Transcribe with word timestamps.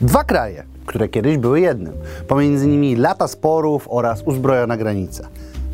Dwa 0.00 0.24
kraje, 0.24 0.64
które 0.86 1.08
kiedyś 1.08 1.38
były 1.38 1.60
jednym. 1.60 1.92
Pomiędzy 2.28 2.66
nimi 2.66 2.96
lata 2.96 3.28
sporów 3.28 3.86
oraz 3.90 4.22
uzbrojona 4.22 4.76
granica. 4.76 5.28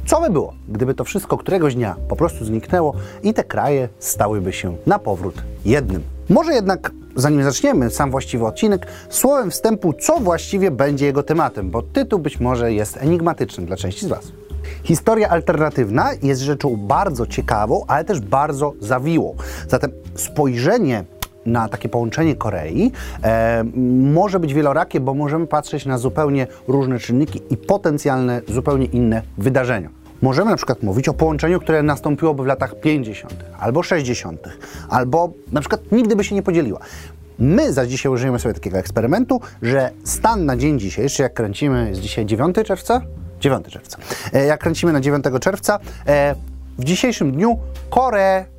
Co 0.07 0.21
by 0.21 0.31
było, 0.31 0.55
gdyby 0.69 0.95
to 0.95 1.05
wszystko 1.05 1.39
któregoś 1.39 1.75
dnia 1.75 1.97
po 2.09 2.17
prostu 2.17 2.45
zniknęło 2.45 2.95
i 3.23 3.35
te 3.35 3.45
kraje 3.45 3.89
stałyby 3.99 4.53
się 4.53 4.77
na 4.87 4.99
powrót 4.99 5.35
jednym? 5.65 6.03
Może 6.29 6.53
jednak, 6.53 6.91
zanim 7.17 7.45
zaczniemy 7.45 7.91
sam 7.91 8.11
właściwy 8.11 8.47
odcinek, 8.47 8.87
słowem 9.09 9.51
wstępu, 9.51 9.93
co 9.93 10.21
właściwie 10.21 10.71
będzie 10.71 11.07
jego 11.07 11.23
tematem, 11.23 11.71
bo 11.71 11.83
tytuł 11.83 12.19
być 12.19 12.41
może 12.41 12.73
jest 12.73 12.97
enigmatyczny 12.97 13.67
dla 13.67 13.77
części 13.77 14.07
z 14.07 14.09
Was. 14.09 14.33
Historia 14.83 15.29
alternatywna 15.29 16.11
jest 16.23 16.41
rzeczą 16.41 16.77
bardzo 16.77 17.27
ciekawą, 17.27 17.85
ale 17.87 18.05
też 18.05 18.21
bardzo 18.21 18.73
zawiłą. 18.81 19.35
Zatem 19.69 19.91
spojrzenie 20.15 21.05
na 21.47 21.69
takie 21.69 21.89
połączenie 21.89 22.37
Korei 22.37 22.93
e, 23.23 23.65
może 24.13 24.41
być 24.41 24.55
wielorakie, 24.55 25.01
bo 25.01 25.15
możemy 25.15 25.47
patrzeć 25.47 25.87
na 25.87 25.99
zupełnie 25.99 26.47
różne 26.69 26.99
czynniki 26.99 27.41
i 27.51 27.57
potencjalne 27.57 28.41
zupełnie 28.49 28.87
inne 28.87 29.23
wydarzenia. 29.39 29.89
Możemy 30.23 30.51
na 30.51 30.57
przykład 30.57 30.83
mówić 30.83 31.09
o 31.09 31.15
połączeniu, 31.15 31.61
które 31.61 31.83
nastąpiłoby 31.83 32.43
w 32.43 32.47
latach 32.47 32.81
50. 32.81 33.45
albo 33.59 33.83
60., 33.83 34.49
albo 34.89 35.33
na 35.53 35.61
przykład 35.61 35.81
nigdy 35.93 36.17
by 36.17 36.25
się 36.25 36.35
nie 36.35 36.43
podzieliła. 36.43 36.79
My 37.39 37.73
za 37.73 37.87
dzisiaj 37.87 38.13
użyjemy 38.13 38.39
sobie 38.39 38.55
takiego 38.55 38.79
eksperymentu, 38.79 39.41
że 39.63 39.91
stan 40.05 40.47
na 40.47 40.57
dzień 40.57 40.79
dzisiejszy, 40.79 41.23
jak 41.23 41.35
kręcimy, 41.35 41.89
jest 41.89 42.01
dzisiaj 42.01 42.27
9 42.27 42.57
czerwca? 42.65 43.01
9 43.41 43.67
czerwca. 43.67 43.99
E, 44.33 44.47
jak 44.47 44.61
kręcimy 44.61 44.93
na 44.93 45.01
9 45.01 45.25
czerwca, 45.41 45.79
e, 46.07 46.35
w 46.79 46.85
dzisiejszym 46.85 47.33
dniu 47.33 47.59
Koreę 47.91 48.54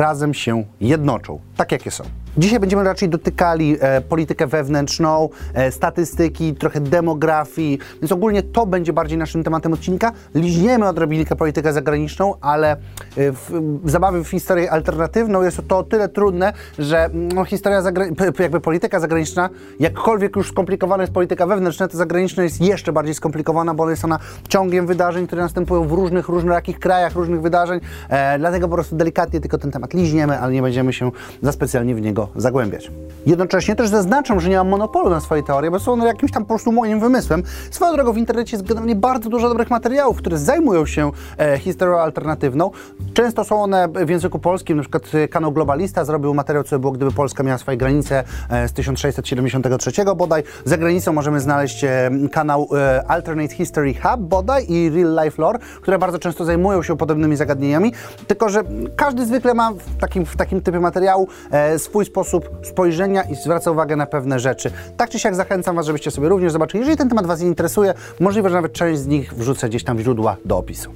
razem 0.00 0.34
się 0.34 0.64
jednoczą, 0.80 1.40
tak 1.56 1.72
jakie 1.72 1.90
są. 1.90 2.04
Dzisiaj 2.38 2.60
będziemy 2.60 2.84
raczej 2.84 3.08
dotykali 3.08 3.76
e, 3.80 4.00
politykę 4.00 4.46
wewnętrzną, 4.46 5.28
e, 5.54 5.72
statystyki, 5.72 6.54
trochę 6.54 6.80
demografii, 6.80 7.78
więc 8.02 8.12
ogólnie 8.12 8.42
to 8.42 8.66
będzie 8.66 8.92
bardziej 8.92 9.18
naszym 9.18 9.44
tematem 9.44 9.72
odcinka. 9.72 10.12
Liźniemy 10.34 10.88
odrobinkę 10.88 11.36
politykę 11.36 11.72
zagraniczną, 11.72 12.34
ale 12.40 12.72
e, 12.72 12.76
w, 13.16 13.80
zabawie 13.84 14.24
w 14.24 14.28
historię 14.28 14.70
alternatywną 14.70 15.42
jest 15.42 15.60
to 15.68 15.78
o 15.78 15.82
tyle 15.82 16.08
trudne, 16.08 16.52
że 16.78 17.10
no, 17.12 17.44
historia 17.44 17.82
zagra- 17.82 18.40
jakby 18.40 18.60
polityka 18.60 19.00
zagraniczna, 19.00 19.50
jakkolwiek 19.80 20.36
już 20.36 20.48
skomplikowana 20.48 21.02
jest 21.02 21.12
polityka 21.12 21.46
wewnętrzna, 21.46 21.88
to 21.88 21.96
zagraniczna 21.96 22.42
jest 22.42 22.60
jeszcze 22.60 22.92
bardziej 22.92 23.14
skomplikowana, 23.14 23.74
bo 23.74 23.90
jest 23.90 24.04
ona 24.04 24.18
ciągiem 24.48 24.86
wydarzeń, 24.86 25.26
które 25.26 25.42
następują 25.42 25.88
w 25.88 25.92
różnych, 25.92 26.28
różnorakich 26.28 26.78
krajach, 26.78 27.14
różnych 27.14 27.42
wydarzeń, 27.42 27.80
e, 28.08 28.38
dlatego 28.38 28.68
po 28.68 28.74
prostu 28.74 28.96
delikatnie 28.96 29.40
tylko 29.40 29.58
ten 29.58 29.70
temat 29.70 29.94
liźniemy, 29.94 30.38
ale 30.38 30.52
nie 30.52 30.62
będziemy 30.62 30.92
się 30.92 31.10
za 31.42 31.52
specjalnie 31.52 31.94
w 31.94 32.00
niego 32.00 32.25
zagłębiać. 32.36 32.90
Jednocześnie 33.26 33.76
też 33.76 33.88
zaznaczam, 33.88 34.40
że 34.40 34.48
nie 34.48 34.56
mam 34.56 34.68
monopolu 34.68 35.10
na 35.10 35.20
swoje 35.20 35.42
teorie, 35.42 35.70
bo 35.70 35.78
są 35.80 35.92
one 35.92 36.06
jakimś 36.06 36.32
tam 36.32 36.42
po 36.42 36.48
prostu 36.48 36.72
moim 36.72 37.00
wymysłem. 37.00 37.42
Swoją 37.70 37.94
drogą 37.94 38.12
w 38.12 38.18
internecie 38.18 38.56
jest 38.56 38.68
generalnie 38.68 38.96
bardzo 38.96 39.30
dużo 39.30 39.48
dobrych 39.48 39.70
materiałów, 39.70 40.16
które 40.16 40.38
zajmują 40.38 40.86
się 40.86 41.10
e, 41.38 41.58
historią 41.58 41.98
alternatywną. 41.98 42.70
Często 43.14 43.44
są 43.44 43.62
one 43.62 43.88
w 43.88 44.08
języku 44.08 44.38
polskim, 44.38 44.76
na 44.76 44.82
przykład 44.82 45.14
e, 45.14 45.28
kanał 45.28 45.52
Globalista 45.52 46.04
zrobił 46.04 46.34
materiał, 46.34 46.64
co 46.64 46.76
by 46.76 46.80
było, 46.80 46.92
gdyby 46.92 47.12
Polska 47.12 47.42
miała 47.42 47.58
swoje 47.58 47.76
granice 47.76 48.24
e, 48.50 48.68
z 48.68 48.72
1673 48.72 49.92
bodaj. 50.16 50.42
Za 50.64 50.76
granicą 50.76 51.12
możemy 51.12 51.40
znaleźć 51.40 51.84
e, 51.84 52.10
kanał 52.32 52.68
e, 52.76 53.04
Alternate 53.08 53.54
History 53.54 53.94
Hub 53.94 54.20
bodaj 54.20 54.66
i 54.68 54.90
Real 54.90 55.24
Life 55.24 55.42
Lore, 55.42 55.58
które 55.80 55.98
bardzo 55.98 56.18
często 56.18 56.44
zajmują 56.44 56.82
się 56.82 56.96
podobnymi 56.96 57.36
zagadnieniami, 57.36 57.92
tylko 58.26 58.48
że 58.48 58.62
każdy 58.96 59.26
zwykle 59.26 59.54
ma 59.54 59.72
w 59.72 60.00
takim, 60.00 60.26
w 60.26 60.36
takim 60.36 60.60
typie 60.60 60.80
materiału 60.80 61.28
e, 61.50 61.78
swój 61.78 62.04
sposób 62.04 62.15
spojrzenia 62.62 63.22
i 63.22 63.34
zwraca 63.34 63.70
uwagę 63.70 63.96
na 63.96 64.06
pewne 64.06 64.40
rzeczy. 64.40 64.70
Tak 64.96 65.10
czy 65.10 65.18
siak 65.18 65.34
zachęcam 65.34 65.76
Was, 65.76 65.86
żebyście 65.86 66.10
sobie 66.10 66.28
również 66.28 66.52
zobaczyli. 66.52 66.80
Jeżeli 66.80 66.96
ten 66.96 67.08
temat 67.08 67.26
Was 67.26 67.40
interesuje, 67.40 67.94
możliwe, 68.20 68.48
że 68.48 68.54
nawet 68.54 68.72
część 68.72 69.00
z 69.00 69.06
nich 69.06 69.34
wrzucę 69.34 69.68
gdzieś 69.68 69.84
tam 69.84 70.00
źródła 70.00 70.36
do 70.44 70.58
opisu. 70.58 70.90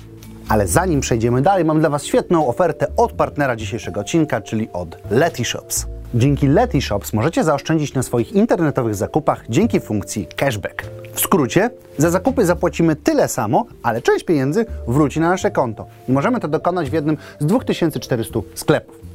Ale 0.48 0.66
zanim 0.66 1.00
przejdziemy 1.00 1.42
dalej, 1.42 1.64
mam 1.64 1.80
dla 1.80 1.91
Was 1.91 2.04
świetną 2.04 2.47
ofertę 2.47 2.86
od 2.97 3.12
partnera 3.12 3.56
dzisiejszego 3.56 4.00
odcinka, 4.00 4.41
czyli 4.41 4.69
od 4.72 4.97
Letyshops. 5.10 5.86
Dzięki 6.14 6.48
Letyshops 6.48 7.12
możecie 7.12 7.44
zaoszczędzić 7.44 7.94
na 7.94 8.03
swoich 8.03 8.32
internetowych 8.32 8.94
zakupach 8.94 9.44
dzięki 9.48 9.80
funkcji 9.80 10.26
cashback. 10.36 10.82
W 11.12 11.20
skrócie, 11.20 11.70
za 11.98 12.10
zakupy 12.10 12.47
zapłacimy 12.47 12.97
tyle 12.97 13.28
samo, 13.28 13.66
ale 13.82 14.03
część 14.03 14.25
pieniędzy 14.25 14.66
wróci 14.88 15.20
na 15.20 15.28
nasze 15.28 15.50
konto 15.50 15.86
i 16.09 16.12
możemy 16.12 16.41
to 16.41 16.48
dokonać 16.48 16.91
w 16.91 16.92
jednym 16.92 17.16
z 17.38 17.47
2400 17.47 18.41
sklepów. 18.54 19.09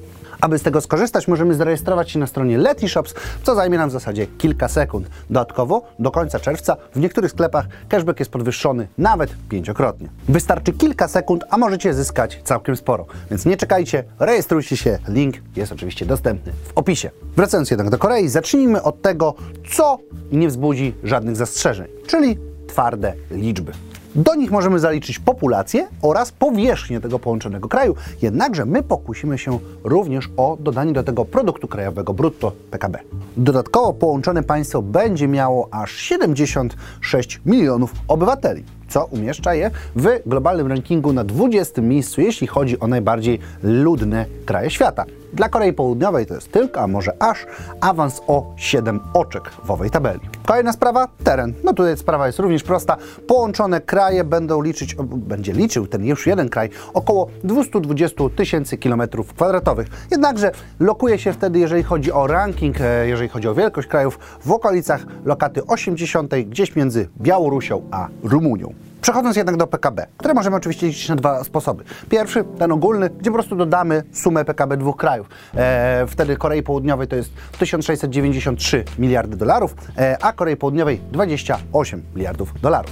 Aby 0.46 0.60
z 0.60 0.62
tego 0.62 0.82
skorzystać, 0.82 1.28
możemy 1.28 1.56
zarejestrować 1.56 2.12
się 2.12 2.20
na 2.20 2.28
stronie 2.28 2.58
Letyshops, 2.58 3.14
co 3.44 3.56
zajmie 3.56 3.78
nam 3.78 3.90
w 3.90 3.92
zasadzie 3.92 4.28
kilka 4.28 4.68
sekund. 4.68 5.10
Dodatkowo 5.30 5.82
do 6.00 6.12
końca 6.12 6.40
czerwca 6.40 6.78
w 6.96 7.00
niektórych 7.00 7.32
sklepach 7.32 7.66
cashback 7.90 8.20
jest 8.20 8.32
podwyższony 8.32 8.88
nawet 8.98 9.36
pięciokrotnie. 9.50 10.10
Wystarczy 10.30 10.74
kilka 10.74 11.08
sekund, 11.08 11.44
a 11.50 11.58
możecie 11.58 11.94
zyskać 11.94 12.42
całkiem 12.44 12.76
sporo. 12.76 13.06
Więc 13.30 13.46
nie 13.46 13.58
czekajcie, 13.58 14.04
rejestrujcie 14.20 14.78
się, 14.78 15.00
link 15.08 15.36
jest 15.56 15.72
oczywiście 15.72 16.06
dostępny 16.06 16.52
w 16.64 16.72
opisie. 16.78 17.12
Wracając 17.36 17.72
jednak 17.72 17.90
do 17.90 17.98
Korei, 17.98 18.30
zacznijmy 18.30 18.84
od 18.84 19.02
tego, 19.02 19.34
co 19.72 19.98
nie 20.32 20.48
wzbudzi 20.48 20.96
żadnych 21.04 21.36
zastrzeżeń, 21.36 21.88
czyli 22.08 22.38
twarde 22.68 23.14
liczby. 23.32 23.72
Do 24.16 24.36
nich 24.36 24.52
możemy 24.52 24.80
zaliczyć 24.80 25.20
populację 25.20 25.88
oraz 26.02 26.32
powierzchnię 26.32 27.02
tego 27.02 27.20
połączonego 27.20 27.68
kraju, 27.68 27.96
jednakże 28.22 28.66
my 28.66 28.84
pokusimy 28.84 29.38
się 29.38 29.60
również 29.84 30.30
o 30.38 30.58
dodanie 30.60 30.94
do 30.94 31.04
tego 31.04 31.26
produktu 31.26 31.68
krajowego 31.68 32.14
brutto 32.14 32.52
PKB. 32.72 33.00
Dodatkowo 33.38 33.94
połączone 33.94 34.44
państwo 34.44 34.82
będzie 34.82 35.28
miało 35.28 35.68
aż 35.72 35.92
76 35.92 37.42
milionów 37.46 37.94
obywateli, 38.08 38.64
co 38.90 39.06
umieszcza 39.06 39.54
je 39.56 39.72
w 39.96 40.20
globalnym 40.26 40.68
rankingu 40.68 41.14
na 41.14 41.24
20 41.24 41.82
miejscu, 41.82 42.22
jeśli 42.22 42.48
chodzi 42.48 42.80
o 42.80 42.88
najbardziej 42.88 43.40
ludne 43.64 44.26
kraje 44.46 44.70
świata. 44.70 45.06
Dla 45.34 45.50
Korei 45.50 45.74
Południowej 45.74 46.26
to 46.26 46.36
jest 46.36 46.52
tylko, 46.52 46.82
a 46.82 46.88
może 46.88 47.12
aż 47.20 47.46
awans 47.82 48.22
o 48.28 48.54
7 48.56 49.00
oczek 49.14 49.50
w 49.64 49.72
owej 49.72 49.90
tabeli. 49.90 50.20
Kolejna 50.46 50.74
sprawa, 50.74 51.08
teren. 51.24 51.54
No 51.64 51.74
tutaj 51.74 51.98
sprawa 51.98 52.28
jest 52.28 52.40
również 52.40 52.64
prosta. 52.64 52.98
Połączone 53.28 53.82
kraje 53.82 54.24
będą 54.24 54.62
liczyć, 54.62 54.96
będzie 55.04 55.54
liczył 55.54 55.88
ten 55.88 56.06
już 56.06 56.28
jeden 56.28 56.50
kraj, 56.50 56.70
około 56.94 57.28
220 57.44 58.24
tysięcy 58.36 58.78
kilometrów 58.78 59.34
kwadratowych. 59.34 59.88
Jednakże 60.12 60.52
lokuje 60.80 61.20
się 61.20 61.34
wtedy, 61.34 61.60
jeżeli 61.60 61.84
chodzi 61.84 62.12
o 62.12 62.28
ranking, 62.28 62.82
e, 62.82 63.08
jeżeli 63.08 63.30
chodzi 63.30 63.48
o 63.48 63.56
wielkość 63.56 63.88
krajów, 63.88 64.20
w 64.46 64.52
okolicach 64.52 65.06
lokaty 65.26 65.66
80, 65.66 66.46
gdzieś 66.46 66.76
między 66.76 67.10
Białorusią 67.22 67.82
a 67.92 68.08
Rumunią. 68.24 68.74
Przechodząc 69.06 69.36
jednak 69.36 69.58
do 69.58 69.68
PKB, 69.68 70.08
które 70.18 70.34
możemy 70.34 70.56
oczywiście 70.56 70.88
liczyć 70.88 71.10
na 71.10 71.16
dwa 71.16 71.44
sposoby. 71.44 71.84
Pierwszy, 72.10 72.44
ten 72.60 72.72
ogólny, 72.72 73.10
gdzie 73.10 73.32
po 73.32 73.34
prostu 73.34 73.56
dodamy 73.56 74.04
sumę 74.12 74.46
PKB 74.46 74.78
dwóch 74.78 74.98
krajów. 74.98 75.30
E, 75.56 76.06
wtedy 76.08 76.38
Korei 76.38 76.64
Południowej 76.64 77.08
to 77.08 77.16
jest 77.16 77.30
1693 77.60 78.84
miliardy 79.00 79.38
dolarów, 79.38 79.76
e, 79.98 80.18
a 80.22 80.34
Korei 80.34 80.56
Południowej 80.56 81.02
28 81.12 82.04
miliardów 82.16 82.62
dolarów. 82.62 82.92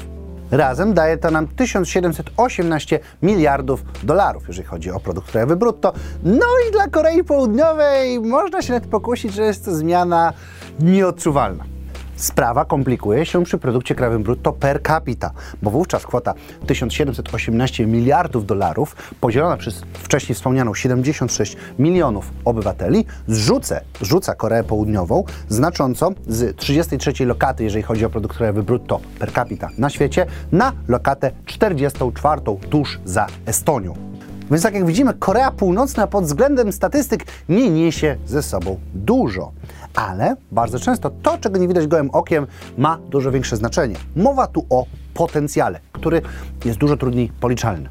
Razem 0.52 0.94
daje 0.94 1.18
to 1.18 1.32
nam 1.32 1.48
1718 1.48 3.00
miliardów 3.22 3.84
dolarów, 4.04 4.48
jeżeli 4.48 4.68
chodzi 4.68 4.92
o 4.92 5.00
produkt 5.00 5.32
krajowy 5.32 5.56
brutto. 5.56 5.94
No 6.24 6.46
i 6.70 6.72
dla 6.72 6.88
Korei 6.88 7.24
Południowej 7.24 8.20
można 8.20 8.62
się 8.62 8.74
nawet 8.74 8.90
pokusić, 8.90 9.34
że 9.34 9.44
jest 9.44 9.66
to 9.66 9.76
zmiana 9.76 10.34
nieodczuwalna. 10.80 11.73
Sprawa 12.16 12.66
komplikuje 12.66 13.26
się 13.26 13.44
przy 13.44 13.58
produkcie 13.58 13.96
krajowym 13.96 14.24
brutto 14.24 14.54
per 14.54 14.84
capita, 14.84 15.32
bo 15.62 15.72
wówczas 15.72 16.06
kwota 16.06 16.34
1718 16.68 17.86
miliardów 17.86 18.46
dolarów 18.46 18.96
podzielona 19.22 19.58
przez 19.58 19.82
wcześniej 19.94 20.36
wspomnianą 20.36 20.74
76 20.74 21.58
milionów 21.80 22.32
obywateli 22.46 23.06
zrzucę, 23.28 23.82
rzuca 24.02 24.36
Koreę 24.36 24.64
Południową 24.64 25.24
znacząco 25.50 26.12
z 26.28 26.58
33 26.58 27.26
lokaty, 27.26 27.64
jeżeli 27.64 27.84
chodzi 27.84 28.06
o 28.06 28.10
produkt 28.10 28.38
krajowy 28.38 28.64
brutto 28.64 29.00
per 29.20 29.34
capita 29.34 29.70
na 29.78 29.90
świecie, 29.90 30.26
na 30.52 30.74
lokatę 30.88 31.32
44 31.46 32.42
tuż 32.70 33.00
za 33.06 33.28
Estonią. 33.46 34.13
Więc 34.52 34.64
tak 34.64 34.74
jak 34.74 34.86
widzimy, 34.86 35.14
Korea 35.14 35.52
Północna 35.52 36.08
pod 36.08 36.26
względem 36.26 36.72
statystyk 36.72 37.26
nie 37.50 37.70
niesie 37.70 38.18
ze 38.26 38.44
sobą 38.44 38.80
dużo. 38.94 39.52
Ale 39.96 40.36
bardzo 40.52 40.80
często 40.80 41.12
to, 41.24 41.38
czego 41.38 41.58
nie 41.58 41.68
widać 41.68 41.88
gołym 41.88 42.10
okiem, 42.10 42.48
ma 42.78 42.98
dużo 43.10 43.32
większe 43.32 43.58
znaczenie. 43.58 43.96
Mowa 44.16 44.48
tu 44.48 44.66
o 44.70 44.86
potencjale, 45.14 45.80
który 45.92 46.22
jest 46.66 46.80
dużo 46.80 46.98
trudniej 46.98 47.32
policzalny. 47.40 47.90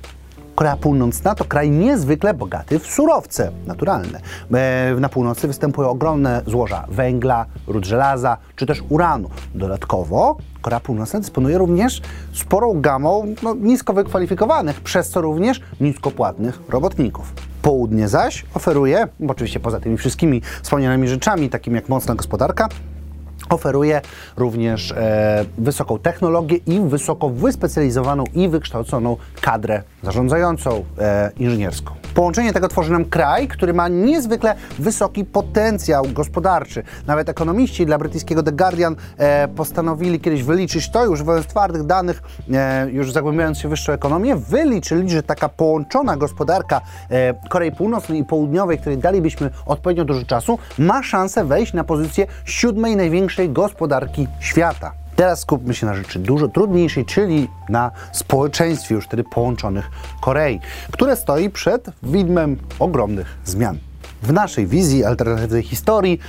Korea 0.62 0.76
Północna 0.76 1.34
to 1.34 1.44
kraj 1.44 1.70
niezwykle 1.70 2.34
bogaty 2.34 2.78
w 2.78 2.86
surowce 2.86 3.50
naturalne. 3.66 4.20
E, 4.54 4.96
Na 5.00 5.08
północy 5.08 5.46
występują 5.48 5.88
ogromne 5.88 6.42
złoża 6.46 6.84
węgla, 6.88 7.46
ród 7.66 7.84
żelaza 7.84 8.36
czy 8.56 8.66
też 8.66 8.82
uranu. 8.88 9.30
Dodatkowo 9.54 10.36
Korea 10.60 10.80
Północna 10.80 11.20
dysponuje 11.20 11.58
również 11.58 12.02
sporą 12.32 12.80
gamą 12.80 13.34
no, 13.42 13.54
nisko 13.54 13.92
wykwalifikowanych, 13.92 14.80
przez 14.80 15.10
co 15.10 15.20
również 15.20 15.60
niskopłatnych 15.80 16.60
robotników. 16.68 17.32
Południe 17.62 18.08
zaś 18.08 18.44
oferuje, 18.54 19.08
oczywiście 19.28 19.60
poza 19.60 19.80
tymi 19.80 19.96
wszystkimi 19.96 20.42
wspomnianymi 20.62 21.08
rzeczami, 21.08 21.50
takimi 21.50 21.76
jak 21.76 21.88
mocna 21.88 22.14
gospodarka, 22.14 22.68
oferuje 23.48 24.00
również 24.36 24.92
e, 24.92 25.44
wysoką 25.58 25.98
technologię 25.98 26.56
i 26.56 26.80
wysoko 26.80 27.28
wyspecjalizowaną 27.28 28.24
i 28.34 28.48
wykształconą 28.48 29.16
kadrę 29.40 29.82
zarządzającą 30.02 30.84
e, 30.98 31.30
inżynierską. 31.38 31.94
Połączenie 32.14 32.52
tego 32.52 32.68
tworzy 32.68 32.92
nam 32.92 33.04
kraj, 33.04 33.48
który 33.48 33.74
ma 33.74 33.88
niezwykle 33.88 34.54
wysoki 34.78 35.24
potencjał 35.24 36.04
gospodarczy. 36.12 36.82
Nawet 37.06 37.28
ekonomiści 37.28 37.86
dla 37.86 37.98
brytyjskiego 37.98 38.42
The 38.42 38.52
Guardian 38.52 38.96
e, 39.18 39.48
postanowili 39.48 40.20
kiedyś 40.20 40.42
wyliczyć 40.42 40.90
to, 40.90 41.10
używając 41.10 41.46
twardych 41.46 41.82
danych, 41.82 42.22
e, 42.52 42.90
już 42.90 43.12
zagłębiając 43.12 43.58
się 43.58 43.68
w 43.68 43.70
wyższą 43.70 43.92
ekonomię, 43.92 44.36
wyliczyli, 44.36 45.10
że 45.10 45.22
taka 45.22 45.48
połączona 45.48 46.16
gospodarka 46.16 46.80
e, 47.10 47.34
Korei 47.48 47.72
Północnej 47.72 48.20
i 48.20 48.24
Południowej, 48.24 48.78
której 48.78 48.98
dalibyśmy 48.98 49.50
odpowiednio 49.66 50.04
dużo 50.04 50.24
czasu, 50.24 50.58
ma 50.78 51.02
szansę 51.02 51.44
wejść 51.44 51.72
na 51.72 51.84
pozycję 51.84 52.26
siódmej 52.44 52.96
największej 52.96 53.31
gospodarki 53.48 54.26
świata. 54.40 54.92
Teraz 55.16 55.40
skupmy 55.40 55.74
się 55.74 55.86
na 55.86 55.94
rzeczy 55.94 56.18
dużo 56.18 56.48
trudniejszej, 56.48 57.04
czyli 57.04 57.48
na 57.68 57.90
społeczeństwie 58.12 58.94
już 58.94 59.04
wtedy 59.04 59.24
połączonych 59.24 59.90
Korei, 60.20 60.60
które 60.90 61.16
stoi 61.16 61.50
przed 61.50 61.86
widmem 62.02 62.56
ogromnych 62.78 63.38
zmian. 63.44 63.78
W 64.22 64.32
naszej 64.32 64.66
wizji 64.66 65.04
alternatywnej 65.04 65.62
historii 65.62 66.20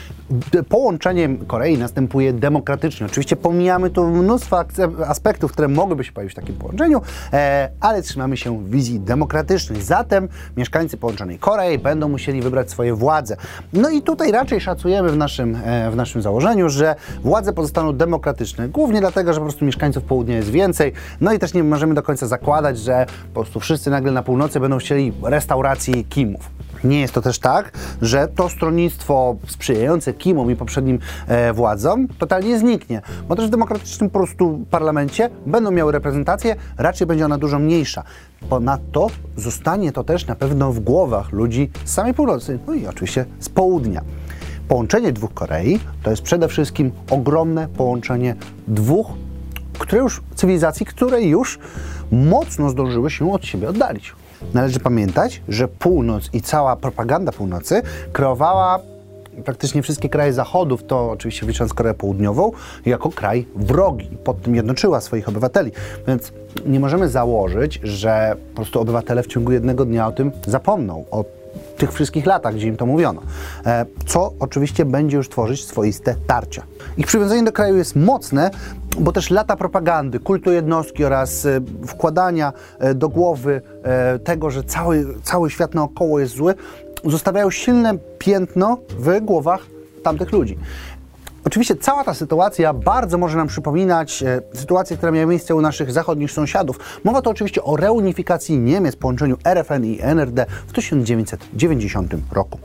połączenie 0.70 1.30
Korei 1.48 1.78
następuje 1.78 2.34
demokratycznie. 2.34 3.06
Oczywiście 3.06 3.36
pomijamy 3.36 3.90
tu 3.90 4.08
mnóstwo 4.08 4.66
aspektów, 5.08 5.52
które 5.52 5.68
mogłyby 5.68 6.04
się 6.04 6.12
pojawić 6.12 6.34
w 6.34 6.36
takim 6.36 6.56
połączeniu, 6.56 7.02
e, 7.34 7.70
ale 7.80 8.02
trzymamy 8.02 8.38
się 8.38 8.66
wizji 8.70 9.00
demokratycznej. 9.00 9.82
Zatem 9.82 10.28
mieszkańcy 10.58 10.98
połączonej 10.98 11.40
Korei 11.40 11.78
będą 11.78 12.10
musieli 12.10 12.42
wybrać 12.42 12.72
swoje 12.72 12.94
władze. 12.94 13.38
No 13.74 13.90
i 13.90 14.02
tutaj 14.02 14.32
raczej 14.32 14.62
szacujemy 14.62 15.10
w 15.10 15.18
naszym, 15.18 15.58
e, 15.66 15.92
w 15.92 15.96
naszym 15.96 16.22
założeniu, 16.22 16.70
że 16.70 16.96
władze 17.24 17.54
pozostaną 17.54 17.94
demokratyczne. 17.94 18.70
Głównie 18.70 19.00
dlatego, 19.00 19.34
że 19.34 19.40
po 19.40 19.46
prostu 19.46 19.66
mieszkańców 19.66 20.04
południa 20.04 20.36
jest 20.36 20.50
więcej. 20.50 20.94
No 21.22 21.34
i 21.34 21.40
też 21.40 21.54
nie 21.54 21.64
możemy 21.64 21.94
do 21.94 22.04
końca 22.04 22.28
zakładać, 22.28 22.78
że 22.80 23.06
po 23.34 23.42
prostu 23.42 23.60
wszyscy 23.60 23.90
nagle 23.90 24.12
na 24.12 24.24
północy 24.24 24.60
będą 24.60 24.78
chcieli 24.78 25.14
restauracji 25.24 26.06
Kimów. 26.06 26.50
Nie 26.84 27.02
jest 27.02 27.14
to 27.14 27.22
też 27.22 27.40
tak, 27.40 27.72
że 28.02 28.28
to 28.28 28.50
stronnictwo 28.50 29.36
sprzyjające 29.48 30.14
Kimom 30.14 30.52
i 30.52 30.56
poprzednim 30.56 31.00
e, 31.28 31.54
władzom 31.54 32.08
totalnie 32.08 32.60
zniknie, 32.60 33.02
bo 33.28 33.36
też 33.36 33.48
w 33.48 33.50
demokratycznym 33.50 34.10
po 34.10 34.20
prostu 34.20 34.66
parlamencie 34.72 35.30
będą 35.46 35.72
miały 35.72 35.92
reprezentację, 35.92 36.56
raczej 36.78 37.08
będzie 37.08 37.26
ona 37.26 37.38
dużo 37.38 37.60
mniejsza. 37.60 38.04
Ponadto 38.50 39.08
zostanie 39.38 39.92
to 39.92 40.04
też 40.04 40.28
na 40.28 40.36
pewno 40.36 40.72
w 40.72 40.80
głowach 40.80 41.32
ludzi 41.32 41.70
z 41.86 41.94
samej 41.94 42.14
północy, 42.14 42.60
no 42.68 42.74
i 42.74 42.88
oczywiście 42.88 43.26
z 43.40 43.50
południa. 43.50 44.02
Połączenie 44.68 45.12
dwóch 45.12 45.34
Korei 45.34 45.80
to 46.04 46.10
jest 46.10 46.22
przede 46.22 46.48
wszystkim 46.48 46.92
ogromne 47.10 47.68
połączenie 47.68 48.36
dwóch 48.68 49.08
które 49.80 50.02
już 50.02 50.22
cywilizacji, 50.36 50.86
które 50.86 51.22
już 51.22 51.60
mocno 52.12 52.70
zdążyły 52.70 53.12
się 53.12 53.34
od 53.34 53.46
siebie 53.46 53.70
oddalić. 53.70 54.14
Należy 54.54 54.80
pamiętać, 54.80 55.42
że 55.48 55.68
północ 55.68 56.30
i 56.34 56.42
cała 56.42 56.76
propaganda 56.76 57.32
północy 57.32 57.82
kreowała 58.14 58.80
praktycznie 59.46 59.82
wszystkie 59.82 60.10
kraje 60.10 60.34
Zachodu, 60.34 60.78
w 60.78 60.84
to 60.84 61.12
oczywiście 61.12 61.46
wliczając 61.46 61.74
Koreę 61.74 61.94
Południową, 61.94 62.52
jako 62.86 63.10
kraj 63.10 63.48
wrogi. 63.56 64.18
Pod 64.24 64.42
tym 64.42 64.56
jednoczyła 64.56 65.02
swoich 65.02 65.30
obywateli. 65.30 65.72
Więc 66.08 66.32
nie 66.66 66.80
możemy 66.80 67.10
założyć, 67.10 67.80
że 67.84 68.36
po 68.50 68.56
prostu 68.56 68.80
obywatele 68.80 69.24
w 69.24 69.28
ciągu 69.28 69.52
jednego 69.52 69.86
dnia 69.86 70.08
o 70.08 70.12
tym 70.12 70.32
zapomną, 70.48 71.06
o 71.12 71.26
tych 71.78 71.94
wszystkich 71.94 72.26
latach, 72.26 72.56
gdzie 72.56 72.68
im 72.68 72.78
to 72.78 72.86
mówiono. 72.86 73.22
E, 73.66 73.86
co 74.06 74.34
oczywiście 74.40 74.86
będzie 74.86 75.18
już 75.18 75.30
tworzyć 75.30 75.66
swoiste 75.66 76.16
tarcia. 76.28 76.64
Ich 76.98 77.08
przywiązanie 77.08 77.44
do 77.44 77.52
kraju 77.52 77.78
jest 77.78 77.96
mocne, 77.96 78.52
bo 79.00 79.12
też 79.12 79.30
lata 79.30 79.56
propagandy, 79.56 80.20
kultu 80.20 80.52
jednostki 80.52 81.06
oraz 81.06 81.46
e, 81.46 81.62
wkładania 81.88 82.54
e, 82.80 82.94
do 82.94 83.10
głowy 83.10 83.62
tego, 84.24 84.52
że 84.52 84.64
cały, 84.64 85.06
cały 85.24 85.50
świat 85.50 85.76
naokoło 85.76 86.20
jest 86.20 86.36
zły, 86.36 86.56
zostawiają 87.06 87.52
silne 87.52 87.98
piętno 88.20 88.78
w 88.90 89.20
głowach 89.22 89.62
tamtych 90.04 90.32
ludzi. 90.32 90.58
Oczywiście 91.46 91.76
cała 91.76 92.04
ta 92.04 92.14
sytuacja 92.14 92.74
bardzo 92.74 93.18
może 93.18 93.38
nam 93.38 93.48
przypominać 93.48 94.24
e, 94.24 94.42
sytuację, 94.54 94.98
która 94.98 95.12
miała 95.12 95.26
miejsce 95.26 95.56
u 95.56 95.62
naszych 95.62 95.92
zachodnich 95.92 96.32
sąsiadów. 96.32 96.80
Mowa 97.04 97.22
to 97.22 97.30
oczywiście 97.30 97.64
o 97.64 97.76
reunifikacji 97.76 98.58
Niemiec, 98.58 98.96
połączeniu 98.96 99.38
RFN 99.44 99.86
i 99.86 100.00
NRD 100.02 100.46
w 100.68 100.74
1990 100.74 102.14
roku. 102.32 102.60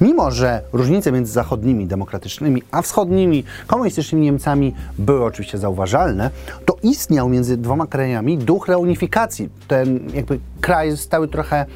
Mimo, 0.00 0.30
że 0.30 0.62
różnice 0.72 1.12
między 1.12 1.32
zachodnimi 1.32 1.86
demokratycznymi 1.86 2.62
a 2.70 2.82
wschodnimi 2.82 3.44
komunistycznymi 3.66 4.24
Niemcami 4.24 4.74
były 4.98 5.24
oczywiście 5.24 5.58
zauważalne, 5.58 6.30
to 6.64 6.76
istniał 6.82 7.28
między 7.28 7.56
dwoma 7.56 7.86
krajami 7.86 8.38
duch 8.38 8.68
reunifikacji. 8.68 9.48
Ten 9.68 10.00
jakby 10.14 10.38
kraj 10.60 10.96
stały 10.96 11.28
trochę 11.28 11.66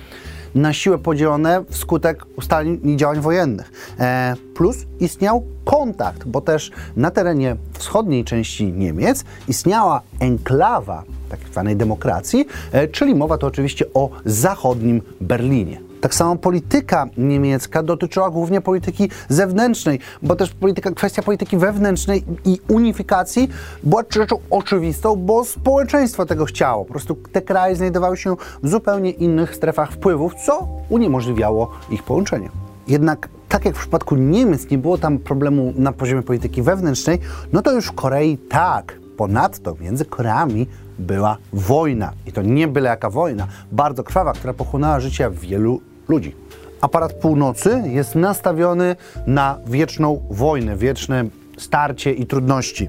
na 0.55 0.73
siłę 0.73 0.99
podzielone 0.99 1.65
wskutek 1.71 2.25
ustaleń 2.37 2.81
i 2.85 2.97
działań 2.97 3.21
wojennych. 3.21 3.73
E, 4.01 4.35
plus 4.55 4.77
istniał 5.01 5.45
kontakt, 5.65 6.25
bo 6.25 6.41
też 6.41 6.71
na 6.97 7.11
terenie 7.11 7.57
wschodniej 7.73 8.25
części 8.25 8.73
Niemiec 8.73 9.25
istniała 9.49 10.01
enklawa 10.21 11.03
tak 11.29 11.41
zwanej 11.53 11.77
demokracji, 11.77 12.47
e, 12.73 12.89
czyli 12.89 13.15
mowa 13.15 13.39
to 13.39 13.47
oczywiście 13.47 13.85
o 13.95 14.11
zachodnim 14.25 15.03
Berlinie. 15.21 15.92
Tak 16.03 16.15
samo 16.15 16.37
polityka 16.37 17.07
niemiecka 17.17 17.83
dotyczyła 17.83 18.31
głównie 18.31 18.61
polityki 18.61 19.11
zewnętrznej, 19.29 19.99
bo 20.23 20.37
też 20.37 20.51
polityka, 20.51 20.91
kwestia 20.91 21.23
polityki 21.23 21.59
wewnętrznej 21.59 22.25
i 22.45 22.61
unifikacji 22.69 23.49
była 23.83 24.03
rzeczą 24.11 24.37
oczywistą, 24.51 25.17
bo 25.17 25.45
społeczeństwo 25.45 26.27
tego 26.27 26.45
chciało. 26.45 26.85
Po 26.85 26.91
prostu 26.91 27.17
te 27.33 27.43
kraje 27.43 27.77
znajdowały 27.77 28.17
się 28.17 28.37
w 28.63 28.69
zupełnie 28.69 29.11
innych 29.11 29.55
strefach 29.55 29.93
wpływów, 29.93 30.35
co 30.35 30.69
uniemożliwiało 30.89 31.71
ich 31.91 32.03
połączenie. 32.03 32.49
Jednak 32.89 33.29
tak 33.49 33.65
jak 33.65 33.75
w 33.77 33.79
przypadku 33.79 34.17
Niemiec 34.17 34.71
nie 34.71 34.79
było 34.79 34.99
tam 34.99 35.19
problemu 35.19 35.73
na 35.77 35.93
poziomie 35.93 36.23
polityki 36.23 36.63
wewnętrznej, 36.63 37.19
no 37.53 37.63
to 37.63 37.73
już 37.73 37.87
w 37.87 37.93
Korei 37.93 38.39
tak. 38.39 38.99
Ponadto 39.17 39.75
między 39.81 40.05
Koreami 40.05 40.67
była 40.99 41.37
wojna. 41.53 42.13
I 42.27 42.33
to 42.33 42.43
nie 42.43 42.69
byle 42.69 42.91
jaka 42.91 43.11
wojna, 43.11 43.47
bardzo 43.73 44.05
krwawa, 44.05 44.33
która 44.33 44.55
pochłonęła 44.55 45.01
życie 45.01 45.31
wielu 45.31 45.81
ludzi. 46.09 46.35
Aparat 46.81 47.13
północy 47.13 47.83
jest 47.87 48.15
nastawiony 48.15 48.97
na 49.27 49.59
wieczną 49.67 50.23
wojnę, 50.31 50.77
wieczne 50.77 51.25
starcie 51.59 52.13
i 52.13 52.27
trudności. 52.27 52.89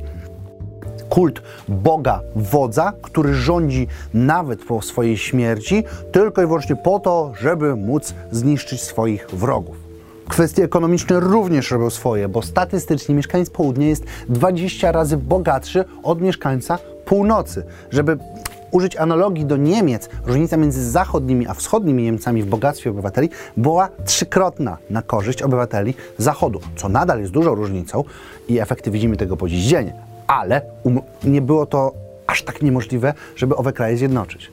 Kult 1.10 1.42
Boga, 1.67 2.22
wodza, 2.36 2.93
który 3.01 3.34
rządzi 3.34 3.88
nawet 4.13 4.65
po 4.65 4.82
swojej 4.82 5.17
śmierci, 5.17 5.84
tylko 6.12 6.43
i 6.43 6.46
wyłącznie 6.46 6.75
po 6.75 7.00
to, 7.00 7.34
żeby 7.39 7.75
móc 7.75 8.13
zniszczyć 8.32 8.82
swoich 8.82 9.27
wrogów. 9.34 9.75
Kwestie 10.29 10.63
ekonomiczne 10.63 11.20
również 11.20 11.72
robią 11.72 11.89
swoje, 11.89 12.27
bo 12.29 12.41
statystycznie 12.41 13.15
mieszkaniec 13.15 13.50
południa 13.50 13.88
jest 13.88 14.03
20 14.29 14.91
razy 14.91 15.17
bogatszy 15.17 15.86
od 16.03 16.22
mieszkańca 16.22 16.77
północy. 17.05 17.65
Żeby 17.91 18.17
użyć 18.74 18.96
analogii 18.96 19.46
do 19.46 19.58
Niemiec, 19.58 20.10
różnica 20.25 20.58
między 20.58 20.92
zachodnimi 20.92 21.48
a 21.48 21.53
wschodnimi 21.53 22.03
Niemcami 22.03 22.44
w 22.44 22.46
bogactwie 22.46 22.89
obywateli 22.89 23.30
była 23.58 23.89
trzykrotna 24.06 24.77
na 24.89 25.01
korzyść 25.01 25.42
obywateli 25.42 25.94
Zachodu, 26.18 26.60
co 26.75 26.89
nadal 26.89 27.20
jest 27.20 27.32
dużą 27.32 27.56
różnicą 27.56 28.03
i 28.48 28.60
efekty 28.60 28.92
widzimy 28.92 29.18
tego 29.18 29.38
po 29.38 29.50
dziś 29.50 29.63
dzień. 29.65 29.92
Ale 30.27 30.62
um 30.84 31.01
nie 31.24 31.42
było 31.42 31.65
to 31.65 31.92
aż 32.27 32.44
tak 32.44 32.62
niemożliwe, 32.62 33.13
żeby 33.36 33.56
owe 33.56 33.74
kraje 33.74 33.98
zjednoczyć. 33.98 34.51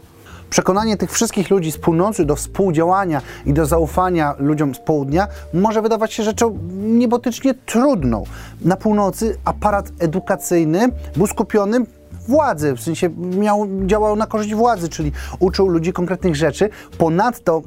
Przekonanie 0.50 0.96
tych 0.96 1.12
wszystkich 1.12 1.50
ludzi 1.50 1.72
z 1.72 1.78
północy 1.78 2.24
do 2.24 2.36
współdziałania 2.36 3.22
i 3.46 3.52
do 3.52 3.66
zaufania 3.66 4.34
ludziom 4.38 4.74
z 4.74 4.78
południa 4.78 5.28
może 5.54 5.82
wydawać 5.82 6.12
się 6.12 6.22
rzeczą 6.22 6.58
niebotycznie 6.72 7.54
trudną. 7.54 8.24
Na 8.64 8.76
północy 8.76 9.36
aparat 9.44 9.90
edukacyjny 9.98 10.88
był 11.16 11.26
skupiony 11.26 11.80
władzy, 12.28 12.74
w 12.74 12.80
sensie 12.80 13.10
miał, 13.38 13.68
działał 13.86 14.16
na 14.16 14.26
korzyść 14.26 14.54
władzy, 14.54 14.88
czyli 14.88 15.12
uczył 15.38 15.68
ludzi 15.68 15.92
konkretnych 15.92 16.36
rzeczy. 16.36 16.68
Ponadto 16.98 17.62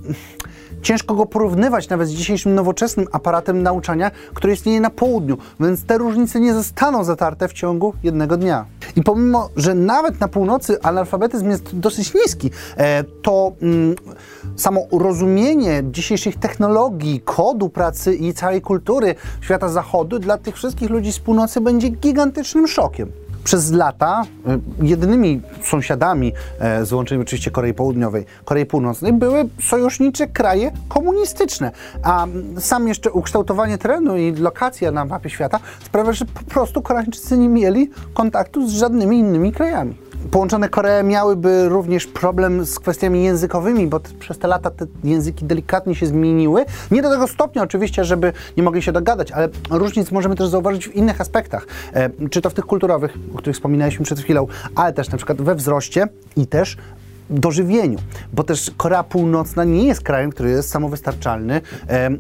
ciężko 0.84 1.16
go 1.16 1.26
porównywać 1.26 1.90
nawet 1.90 2.08
z 2.08 2.12
dzisiejszym 2.12 2.56
nowoczesnym 2.56 3.08
aparatem 3.12 3.64
nauczania, 3.64 4.12
który 4.34 4.54
istnieje 4.54 4.82
na 4.82 4.90
południu, 4.90 5.38
więc 5.60 5.86
te 5.86 5.98
różnice 5.98 6.40
nie 6.40 6.54
zostaną 6.54 7.04
zatarte 7.04 7.48
w 7.48 7.54
ciągu 7.54 7.94
jednego 8.04 8.38
dnia. 8.38 8.66
I 8.96 9.04
pomimo, 9.04 9.50
że 9.56 9.76
nawet 9.76 10.20
na 10.20 10.28
północy 10.28 10.82
analfabetyzm 10.82 11.50
jest 11.50 11.80
dosyć 11.80 12.14
niski, 12.14 12.52
e, 12.78 13.04
to 13.04 13.52
mm, 13.62 13.96
samo 14.56 14.82
rozumienie 14.92 15.84
dzisiejszych 15.92 16.36
technologii, 16.36 17.22
kodu 17.26 17.70
pracy 17.70 18.16
i 18.16 18.34
całej 18.34 18.62
kultury 18.62 19.16
świata 19.42 19.70
zachodu 19.70 20.20
dla 20.20 20.38
tych 20.38 20.56
wszystkich 20.56 20.90
ludzi 20.90 21.12
z 21.12 21.20
północy 21.20 21.62
będzie 21.62 21.90
gigantycznym 21.90 22.68
szokiem. 22.68 23.23
Przez 23.44 23.72
lata 23.72 24.24
y, 24.82 24.86
jedynymi 24.86 25.42
sąsiadami, 25.62 26.34
e, 26.60 26.86
z 26.86 26.90
wyłączeniem 26.90 27.22
oczywiście 27.22 27.52
Korei 27.52 27.74
Południowej, 27.74 28.26
Korei 28.46 28.66
Północnej, 28.66 29.14
były 29.14 29.50
sojusznicze 29.62 30.28
kraje 30.28 30.72
komunistyczne. 30.90 31.72
A 32.04 32.28
sam 32.60 32.88
jeszcze 32.88 33.12
ukształtowanie 33.12 33.78
terenu 33.78 34.18
i 34.18 34.32
lokacja 34.32 34.92
na 34.92 35.06
mapie 35.06 35.30
świata 35.30 35.60
sprawia, 35.86 36.14
że 36.14 36.26
po 36.26 36.44
prostu 36.44 36.82
Koreańczycy 36.82 37.38
nie 37.38 37.50
mieli 37.50 37.90
kontaktu 38.14 38.68
z 38.68 38.72
żadnymi 38.72 39.20
innymi 39.20 39.52
krajami. 39.52 39.96
Połączone 40.32 40.70
Koree 40.70 41.04
miałyby 41.04 41.70
również 41.70 42.08
problem 42.08 42.66
z 42.66 42.80
kwestiami 42.80 43.24
językowymi, 43.24 43.88
bo 43.88 44.00
przez 44.20 44.38
te 44.38 44.48
lata 44.48 44.72
te 44.72 44.86
języki 45.04 45.46
delikatnie 45.46 45.96
się 45.96 46.06
zmieniły. 46.06 46.66
Nie 46.92 47.02
do 47.02 47.10
tego 47.10 47.28
stopnia 47.28 47.64
oczywiście, 47.64 48.04
żeby 48.04 48.34
nie 48.58 48.64
mogli 48.64 48.82
się 48.82 48.92
dogadać, 48.92 49.32
ale 49.32 49.50
różnic 49.70 50.12
możemy 50.12 50.36
też 50.36 50.48
zauważyć 50.48 50.88
w 50.88 50.96
innych 50.96 51.22
aspektach. 51.22 51.68
E, 51.94 52.10
czy 52.30 52.42
to 52.42 52.50
w 52.50 52.54
tych 52.54 52.66
kulturowych, 52.66 53.18
o 53.36 53.38
których 53.38 53.56
wspominaliśmy 53.56 54.06
przed 54.06 54.20
chwilą, 54.20 54.48
ale 54.76 54.94
też 54.94 55.10
na 55.10 55.18
przykład 55.18 55.42
we 55.42 55.56
wzroście 55.56 56.08
i 56.36 56.48
też 56.48 56.78
dożywieniu, 57.30 57.98
bo 58.34 58.44
też 58.44 58.72
Korea 58.78 59.04
Północna 59.04 59.64
nie 59.64 59.88
jest 59.88 60.02
krajem, 60.02 60.32
który 60.32 60.50
jest 60.50 60.70
samowystarczalny, 60.70 61.62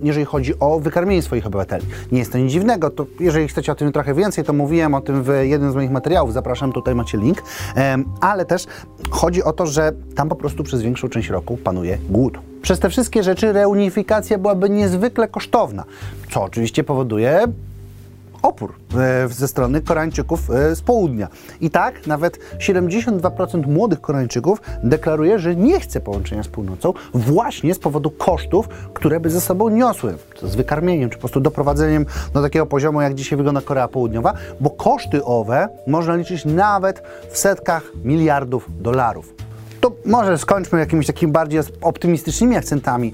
jeżeli 0.03 0.25
chodzi 0.25 0.59
o 0.59 0.79
wykarmienie 0.79 1.21
swoich 1.21 1.47
obywateli. 1.47 1.85
Nie 2.11 2.19
jest 2.19 2.31
to 2.31 2.37
nic 2.37 2.51
dziwnego, 2.51 2.89
to 2.89 3.05
jeżeli 3.19 3.47
chcecie 3.47 3.71
o 3.71 3.75
tym 3.75 3.91
trochę 3.91 4.13
więcej, 4.13 4.43
to 4.43 4.53
mówiłem 4.53 4.93
o 4.93 5.01
tym 5.01 5.23
w 5.23 5.29
jednym 5.41 5.71
z 5.71 5.75
moich 5.75 5.91
materiałów, 5.91 6.33
zapraszam, 6.33 6.71
tutaj 6.73 6.95
macie 6.95 7.17
link, 7.17 7.43
ale 8.21 8.45
też 8.45 8.65
chodzi 9.09 9.43
o 9.43 9.53
to, 9.53 9.65
że 9.65 9.91
tam 10.15 10.29
po 10.29 10.35
prostu 10.35 10.63
przez 10.63 10.81
większą 10.81 11.09
część 11.09 11.29
roku 11.29 11.57
panuje 11.57 11.97
głód. 12.09 12.37
Przez 12.61 12.79
te 12.79 12.89
wszystkie 12.89 13.23
rzeczy 13.23 13.53
reunifikacja 13.53 14.37
byłaby 14.37 14.69
niezwykle 14.69 15.27
kosztowna, 15.27 15.83
co 16.31 16.43
oczywiście 16.43 16.83
powoduje 16.83 17.45
opór 18.43 18.73
e, 18.97 19.27
ze 19.27 19.47
strony 19.47 19.81
Koreańczyków 19.81 20.51
e, 20.51 20.75
z 20.75 20.81
południa. 20.81 21.27
I 21.61 21.69
tak 21.69 22.07
nawet 22.07 22.39
72% 22.57 23.67
młodych 23.67 24.01
Koreańczyków 24.01 24.61
deklaruje, 24.83 25.39
że 25.39 25.55
nie 25.55 25.79
chce 25.79 26.01
połączenia 26.01 26.43
z 26.43 26.47
północą 26.47 26.93
właśnie 27.13 27.73
z 27.73 27.79
powodu 27.79 28.11
kosztów, 28.11 28.67
które 28.93 29.19
by 29.19 29.29
ze 29.29 29.41
sobą 29.41 29.69
niosły, 29.69 30.15
z 30.43 30.55
wykarmieniem, 30.55 31.09
czy 31.09 31.15
po 31.15 31.21
prostu 31.21 31.41
doprowadzeniem 31.41 32.05
do 32.33 32.41
takiego 32.41 32.65
poziomu, 32.65 33.01
jak 33.01 33.15
dzisiaj 33.15 33.37
wygląda 33.37 33.61
Korea 33.61 33.87
Południowa, 33.87 34.33
bo 34.59 34.69
koszty 34.69 35.25
owe 35.25 35.69
można 35.87 36.15
liczyć 36.15 36.45
nawet 36.45 37.03
w 37.29 37.37
setkach 37.37 37.83
miliardów 38.03 38.69
dolarów 38.81 39.33
to 39.83 39.91
może 40.05 40.37
skończmy 40.37 40.79
jakimiś 40.79 41.07
takimi 41.07 41.31
bardziej 41.31 41.61
optymistycznymi 41.81 42.55
akcentami. 42.55 43.13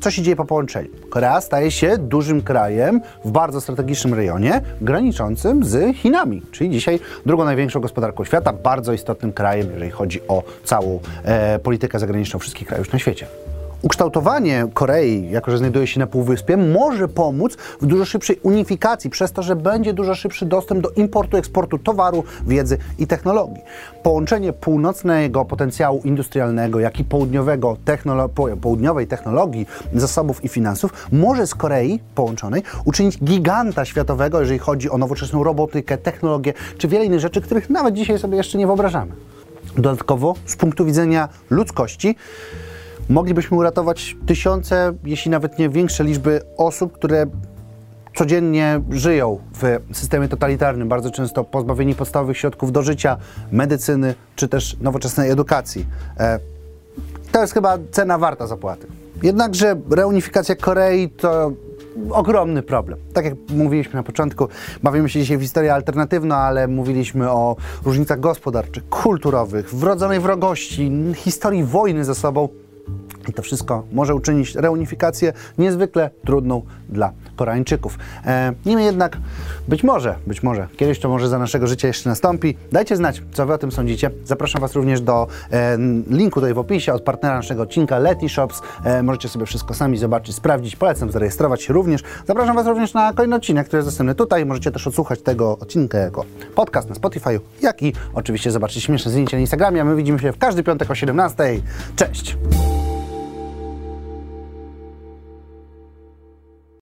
Co 0.00 0.10
się 0.10 0.22
dzieje 0.22 0.36
po 0.36 0.44
połączeniu? 0.44 0.88
Korea 1.10 1.40
staje 1.40 1.70
się 1.70 1.98
dużym 1.98 2.42
krajem 2.42 3.00
w 3.24 3.30
bardzo 3.30 3.60
strategicznym 3.60 4.14
rejonie, 4.14 4.60
graniczącym 4.80 5.64
z 5.64 5.96
Chinami, 5.96 6.42
czyli 6.52 6.70
dzisiaj 6.70 7.00
drugą 7.26 7.44
największą 7.44 7.80
gospodarką 7.80 8.24
świata, 8.24 8.52
bardzo 8.52 8.92
istotnym 8.92 9.32
krajem, 9.32 9.70
jeżeli 9.72 9.90
chodzi 9.90 10.20
o 10.28 10.42
całą 10.64 11.00
e, 11.24 11.58
politykę 11.58 11.98
zagraniczną 11.98 12.38
wszystkich 12.38 12.68
krajów 12.68 12.92
na 12.92 12.98
świecie. 12.98 13.26
Ukształtowanie 13.84 14.66
Korei, 14.74 15.30
jako 15.30 15.50
że 15.50 15.58
znajduje 15.58 15.86
się 15.86 16.00
na 16.00 16.06
Półwyspie, 16.06 16.56
może 16.56 17.08
pomóc 17.08 17.56
w 17.80 17.86
dużo 17.86 18.04
szybszej 18.04 18.38
unifikacji, 18.42 19.10
przez 19.10 19.32
to, 19.32 19.42
że 19.42 19.56
będzie 19.56 19.92
dużo 19.92 20.14
szybszy 20.14 20.46
dostęp 20.46 20.80
do 20.80 20.90
importu, 20.90 21.36
eksportu 21.36 21.78
towaru, 21.78 22.24
wiedzy 22.46 22.78
i 22.98 23.06
technologii. 23.06 23.62
Połączenie 24.02 24.52
północnego 24.52 25.44
potencjału 25.44 26.00
industrialnego, 26.04 26.80
jak 26.80 27.00
i 27.00 27.04
południowego 27.04 27.76
technolo 27.84 28.28
południowej 28.60 29.06
technologii, 29.06 29.66
zasobów 29.94 30.44
i 30.44 30.48
finansów 30.48 31.08
może 31.12 31.46
z 31.46 31.54
Korei 31.54 32.00
połączonej 32.14 32.62
uczynić 32.84 33.18
giganta 33.18 33.84
światowego, 33.84 34.40
jeżeli 34.40 34.58
chodzi 34.58 34.90
o 34.90 34.98
nowoczesną 34.98 35.44
robotykę, 35.44 35.98
technologię, 35.98 36.52
czy 36.78 36.88
wiele 36.88 37.04
innych 37.04 37.20
rzeczy, 37.20 37.40
których 37.40 37.70
nawet 37.70 37.94
dzisiaj 37.94 38.18
sobie 38.18 38.36
jeszcze 38.36 38.58
nie 38.58 38.66
wyobrażamy. 38.66 39.12
Dodatkowo, 39.76 40.34
z 40.46 40.56
punktu 40.56 40.84
widzenia 40.84 41.28
ludzkości, 41.50 42.16
moglibyśmy 43.08 43.56
uratować 43.56 44.16
tysiące, 44.26 44.92
jeśli 45.04 45.30
nawet 45.30 45.58
nie 45.58 45.68
większe 45.68 46.04
liczby 46.04 46.40
osób, 46.56 46.92
które 46.92 47.26
codziennie 48.14 48.80
żyją 48.90 49.38
w 49.54 49.96
systemie 49.96 50.28
totalitarnym, 50.28 50.88
bardzo 50.88 51.10
często 51.10 51.44
pozbawieni 51.44 51.94
podstawowych 51.94 52.38
środków 52.38 52.72
do 52.72 52.82
życia, 52.82 53.16
medycyny 53.52 54.14
czy 54.36 54.48
też 54.48 54.76
nowoczesnej 54.80 55.30
edukacji. 55.30 55.86
E, 56.18 56.38
to 57.32 57.40
jest 57.40 57.54
chyba 57.54 57.78
cena 57.90 58.18
warta 58.18 58.46
zapłaty. 58.46 58.86
Jednakże 59.22 59.76
reunifikacja 59.90 60.56
Korei 60.56 61.08
to 61.08 61.52
ogromny 62.10 62.62
problem. 62.62 62.98
Tak 63.12 63.24
jak 63.24 63.34
mówiliśmy 63.48 63.94
na 63.94 64.02
początku, 64.02 64.48
bawimy 64.82 65.08
się 65.08 65.20
dzisiaj 65.20 65.38
w 65.38 65.42
historię 65.42 65.74
alternatywną, 65.74 66.34
ale 66.34 66.68
mówiliśmy 66.68 67.30
o 67.30 67.56
różnicach 67.84 68.20
gospodarczych, 68.20 68.88
kulturowych, 68.88 69.74
wrodzonej 69.74 70.20
wrogości, 70.20 70.92
historii 71.14 71.64
wojny 71.64 72.04
ze 72.04 72.14
sobą. 72.14 72.48
I 73.28 73.32
to 73.32 73.42
wszystko 73.42 73.82
może 73.92 74.14
uczynić 74.14 74.54
reunifikację 74.54 75.32
niezwykle 75.58 76.10
trudną 76.24 76.62
dla 76.88 77.12
Koreańczyków. 77.36 77.98
E, 78.26 78.52
niemniej 78.66 78.86
jednak, 78.86 79.16
być 79.68 79.84
może, 79.84 80.14
być 80.26 80.42
może, 80.42 80.68
kiedyś 80.76 81.00
to 81.00 81.08
może 81.08 81.28
za 81.28 81.38
naszego 81.38 81.66
życia 81.66 81.88
jeszcze 81.88 82.10
nastąpi. 82.10 82.56
Dajcie 82.72 82.96
znać, 82.96 83.22
co 83.32 83.46
Wy 83.46 83.52
o 83.52 83.58
tym 83.58 83.72
sądzicie. 83.72 84.10
Zapraszam 84.24 84.60
Was 84.60 84.74
również 84.74 85.00
do 85.00 85.26
e, 85.52 85.78
linku 86.10 86.34
tutaj 86.34 86.54
w 86.54 86.58
opisie 86.58 86.92
od 86.92 87.02
partnera 87.02 87.36
naszego 87.36 87.62
odcinka 87.62 87.98
Leti 87.98 88.28
Shops. 88.28 88.62
E, 88.84 89.02
możecie 89.02 89.28
sobie 89.28 89.46
wszystko 89.46 89.74
sami 89.74 89.98
zobaczyć, 89.98 90.36
sprawdzić. 90.36 90.76
Polecam 90.76 91.10
zarejestrować 91.10 91.62
się 91.62 91.72
również. 91.72 92.02
Zapraszam 92.26 92.56
Was 92.56 92.66
również 92.66 92.94
na 92.94 93.12
kolejny 93.12 93.36
odcinek, 93.36 93.66
który 93.66 93.78
jest 93.78 93.88
dostępny 93.88 94.14
tutaj. 94.14 94.46
Możecie 94.46 94.70
też 94.70 94.86
odsłuchać 94.86 95.22
tego 95.22 95.58
odcinka 95.58 95.98
jako 95.98 96.24
podcast 96.54 96.88
na 96.88 96.94
Spotify, 96.94 97.40
jak 97.62 97.82
i 97.82 97.92
oczywiście 98.14 98.50
zobaczyć 98.50 98.84
śmieszne 98.84 99.10
zdjęcia 99.10 99.36
na 99.36 99.40
Instagramie. 99.40 99.80
A 99.80 99.84
my 99.84 99.96
widzimy 99.96 100.18
się 100.18 100.32
w 100.32 100.38
każdy 100.38 100.62
piątek 100.62 100.90
o 100.90 100.94
17. 100.94 101.44
Cześć! 101.96 102.36